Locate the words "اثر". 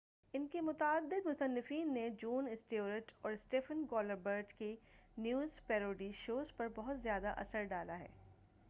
7.37-7.63